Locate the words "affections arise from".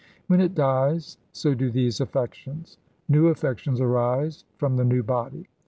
3.27-4.75